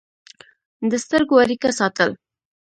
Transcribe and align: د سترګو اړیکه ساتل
د 0.89 0.93
سترګو 1.03 1.35
اړیکه 1.43 1.69
ساتل 1.79 2.09